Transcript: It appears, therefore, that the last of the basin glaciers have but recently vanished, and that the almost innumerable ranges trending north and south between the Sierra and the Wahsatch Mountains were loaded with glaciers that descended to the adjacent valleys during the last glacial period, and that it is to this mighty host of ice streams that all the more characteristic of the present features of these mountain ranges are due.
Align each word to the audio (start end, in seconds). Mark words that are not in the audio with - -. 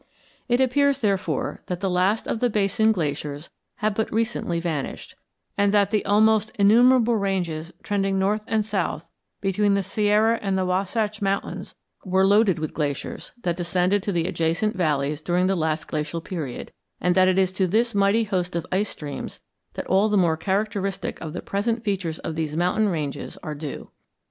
It 0.49 0.59
appears, 0.59 0.97
therefore, 0.99 1.59
that 1.67 1.79
the 1.79 1.87
last 1.87 2.27
of 2.27 2.39
the 2.39 2.49
basin 2.49 2.91
glaciers 2.91 3.51
have 3.75 3.93
but 3.93 4.11
recently 4.11 4.59
vanished, 4.59 5.13
and 5.59 5.71
that 5.75 5.91
the 5.91 6.03
almost 6.05 6.49
innumerable 6.57 7.17
ranges 7.17 7.71
trending 7.83 8.17
north 8.17 8.43
and 8.47 8.65
south 8.65 9.05
between 9.41 9.75
the 9.75 9.83
Sierra 9.83 10.39
and 10.41 10.57
the 10.57 10.65
Wahsatch 10.65 11.21
Mountains 11.21 11.75
were 12.03 12.25
loaded 12.25 12.57
with 12.57 12.73
glaciers 12.73 13.33
that 13.43 13.57
descended 13.57 14.01
to 14.01 14.11
the 14.11 14.25
adjacent 14.25 14.75
valleys 14.75 15.21
during 15.21 15.45
the 15.45 15.55
last 15.55 15.87
glacial 15.87 16.19
period, 16.19 16.71
and 16.99 17.13
that 17.13 17.27
it 17.27 17.37
is 17.37 17.51
to 17.51 17.67
this 17.67 17.93
mighty 17.93 18.23
host 18.23 18.55
of 18.55 18.65
ice 18.71 18.89
streams 18.89 19.39
that 19.75 19.85
all 19.85 20.09
the 20.09 20.17
more 20.17 20.35
characteristic 20.35 21.21
of 21.21 21.33
the 21.33 21.43
present 21.43 21.83
features 21.83 22.17
of 22.17 22.33
these 22.33 22.57
mountain 22.57 22.89
ranges 22.89 23.37
are 23.43 23.53
due. 23.53 23.91